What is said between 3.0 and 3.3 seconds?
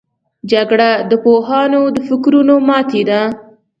ده